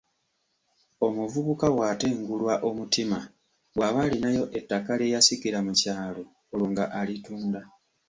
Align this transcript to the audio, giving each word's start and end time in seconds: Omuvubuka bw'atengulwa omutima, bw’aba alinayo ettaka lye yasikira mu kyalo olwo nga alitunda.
Omuvubuka 1.05 1.65
bw'atengulwa 1.75 2.53
omutima, 2.69 3.19
bw’aba 3.75 3.99
alinayo 4.05 4.43
ettaka 4.57 4.91
lye 4.99 5.11
yasikira 5.13 5.59
mu 5.65 5.73
kyalo 5.79 6.23
olwo 6.51 6.65
nga 6.71 6.85
alitunda. 6.99 7.61